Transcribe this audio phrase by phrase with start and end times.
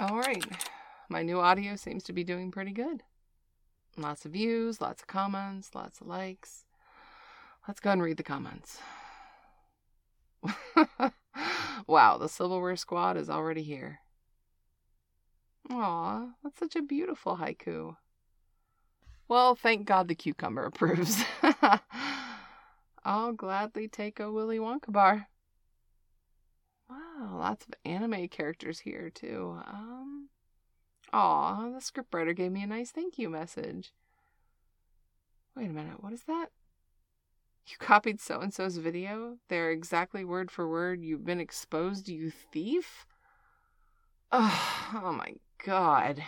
[0.00, 0.44] All right.
[1.08, 3.02] My new audio seems to be doing pretty good.
[3.96, 6.64] Lots of views, lots of comments, lots of likes.
[7.68, 8.78] Let's go and read the comments.
[11.86, 14.00] wow, the silverware squad is already here.
[15.70, 17.96] Aw, that's such a beautiful haiku.
[19.28, 21.22] Well, thank God the cucumber approves.
[23.04, 25.28] I'll gladly take a Willy Wonka bar.
[26.92, 29.58] Wow, lots of anime characters here too.
[29.66, 30.28] Um,
[31.12, 33.92] aw, the scriptwriter gave me a nice thank you message.
[35.56, 36.46] Wait a minute, what is that?
[37.66, 39.38] You copied so and so's video?
[39.48, 41.02] They're exactly word for word.
[41.02, 43.06] You've been exposed, you thief?
[44.30, 45.34] Oh, oh my
[45.64, 46.24] god.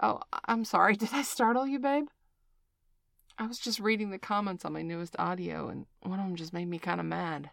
[0.00, 0.96] Oh, I'm sorry.
[0.96, 2.08] Did I startle you, babe?
[3.38, 6.52] I was just reading the comments on my newest audio, and one of them just
[6.52, 7.50] made me kind of mad.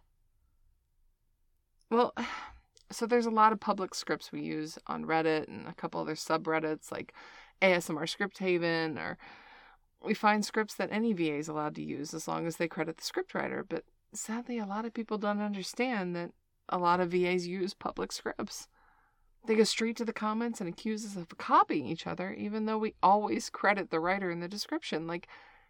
[1.91, 2.13] Well,
[2.91, 6.15] so there's a lot of public scripts we use on Reddit and a couple other
[6.15, 7.13] subreddits like
[7.61, 9.19] ASMR Script Haven, or
[10.03, 12.97] we find scripts that any VA is allowed to use as long as they credit
[12.97, 13.63] the scriptwriter.
[13.67, 13.83] But
[14.13, 16.31] sadly, a lot of people don't understand that
[16.69, 18.67] a lot of VAs use public scripts.
[19.45, 22.77] They go straight to the comments and accuse us of copying each other, even though
[22.77, 25.07] we always credit the writer in the description.
[25.07, 25.27] Like,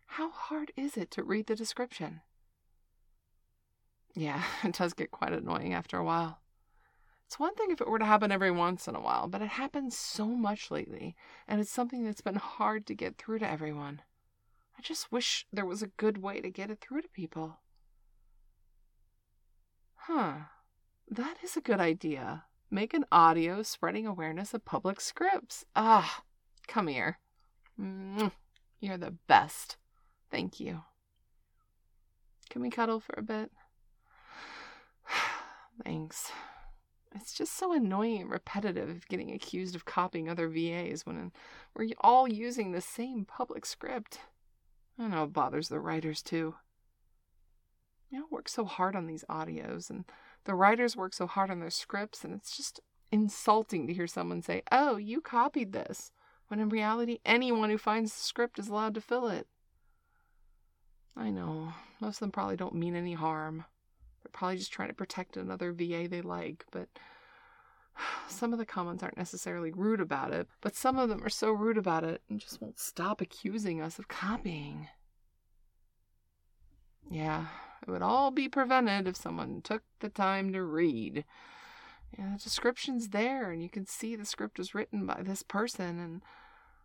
[0.07, 2.21] how hard is it to read the description?
[4.15, 6.39] Yeah, it does get quite annoying after a while.
[7.25, 9.49] It's one thing if it were to happen every once in a while, but it
[9.49, 11.15] happens so much lately,
[11.47, 14.01] and it's something that's been hard to get through to everyone.
[14.77, 17.59] I just wish there was a good way to get it through to people.
[19.95, 20.33] Huh.
[21.09, 22.45] That is a good idea.
[22.69, 25.63] Make an audio spreading awareness of public scripts.
[25.75, 26.23] Ah,
[26.67, 27.19] come here.
[28.79, 29.77] You're the best.
[30.29, 30.83] Thank you.
[32.49, 33.51] Can we cuddle for a bit?
[35.91, 36.31] Thanks.
[37.13, 41.33] It's just so annoying and repetitive getting accused of copying other VAs when
[41.75, 44.21] we're all using the same public script.
[44.97, 46.55] I know it bothers the writers too.
[48.09, 50.05] You know, work so hard on these audios, and
[50.45, 52.79] the writers work so hard on their scripts, and it's just
[53.11, 56.13] insulting to hear someone say, Oh, you copied this,
[56.47, 59.45] when in reality, anyone who finds the script is allowed to fill it.
[61.17, 63.65] I know, most of them probably don't mean any harm.
[64.23, 66.87] They're probably just trying to protect another VA they like, but
[68.27, 71.51] some of the comments aren't necessarily rude about it, but some of them are so
[71.51, 74.87] rude about it and just won't stop accusing us of copying.
[77.09, 77.47] Yeah,
[77.81, 81.25] it would all be prevented if someone took the time to read.
[82.17, 85.99] Yeah, the description's there, and you can see the script was written by this person,
[85.99, 86.21] and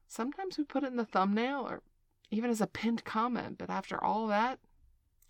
[0.08, 1.82] sometimes we put it in the thumbnail or
[2.30, 4.58] even as a pinned comment, but after all that,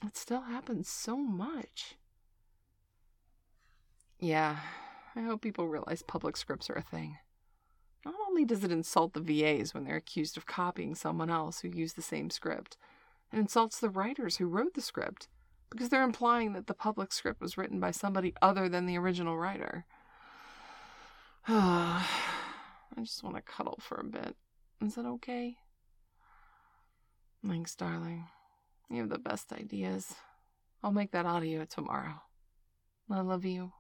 [0.05, 1.97] it still happens so much.
[4.19, 4.59] Yeah,
[5.15, 7.19] I hope people realize public scripts are a thing.
[8.05, 11.69] Not only does it insult the VAs when they're accused of copying someone else who
[11.69, 12.77] used the same script,
[13.33, 15.29] it insults the writers who wrote the script
[15.71, 19.37] because they're implying that the public script was written by somebody other than the original
[19.37, 19.85] writer.
[21.49, 22.05] I
[23.01, 24.37] just want to cuddle for a bit.
[24.85, 25.57] Is that okay?
[27.45, 28.27] Thanks, darling.
[28.91, 30.15] You have the best ideas.
[30.83, 32.21] I'll make that audio tomorrow.
[33.11, 33.73] I love you.